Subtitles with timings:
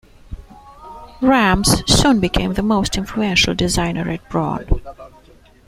[1.21, 4.81] Rams soon became the most influential designer at Braun.